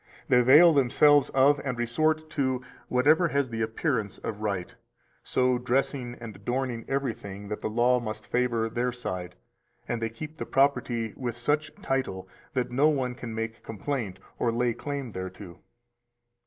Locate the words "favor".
8.25-8.67